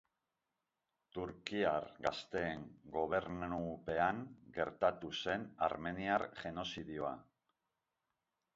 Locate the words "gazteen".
2.05-2.63